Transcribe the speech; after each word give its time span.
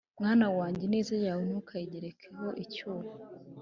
Mwana 0.19 0.45
wanjye, 0.57 0.81
ineza 0.87 1.15
yawe 1.25 1.41
ntukayigerekeho 1.47 2.45
incyuro, 2.61 3.07